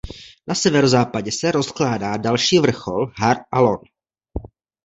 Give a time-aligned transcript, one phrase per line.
[0.47, 3.79] Na severozápadě se rozkládá další vrchol Har Alon.